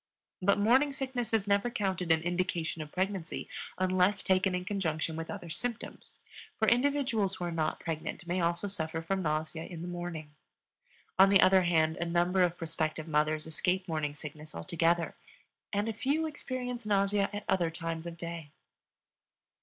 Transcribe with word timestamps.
But 0.41 0.57
morning 0.57 0.91
sickness 0.93 1.31
is 1.31 1.45
never 1.45 1.69
counted 1.69 2.11
an 2.11 2.23
indication 2.23 2.81
of 2.81 2.91
pregnancy 2.91 3.47
unless 3.77 4.23
taken 4.23 4.55
in 4.55 4.65
conjunction 4.65 5.15
with 5.15 5.29
other 5.29 5.51
symptoms, 5.51 6.17
for 6.57 6.67
individuals 6.67 7.35
who 7.35 7.43
are 7.45 7.51
not 7.51 7.79
pregnant 7.79 8.25
may 8.25 8.41
also 8.41 8.67
suffer 8.67 9.03
from 9.03 9.21
nausea 9.21 9.63
in 9.63 9.83
the 9.83 9.87
morning. 9.87 10.33
On 11.19 11.29
the 11.29 11.39
other 11.39 11.61
hand, 11.61 11.97
a 11.97 12.05
number 12.05 12.41
of 12.41 12.57
prospective 12.57 13.07
mothers 13.07 13.45
escape 13.45 13.87
morning 13.87 14.15
sickness 14.15 14.55
altogether, 14.55 15.13
and 15.71 15.87
a 15.87 15.93
few 15.93 16.25
experience 16.25 16.83
nausea 16.87 17.29
at 17.31 17.45
other 17.47 17.69
times 17.69 18.07
of 18.07 18.17
day. 18.17 18.49